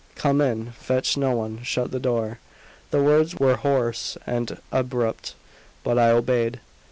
[0.15, 0.71] "Come in.
[0.79, 1.61] Fetch no one.
[1.61, 2.39] Shut the door."
[2.89, 5.35] The words were hoarse and abrupt,
[5.83, 6.59] but I obeyed.